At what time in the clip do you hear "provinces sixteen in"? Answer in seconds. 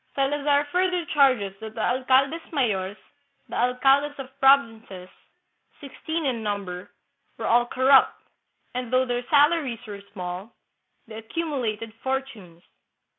4.39-6.41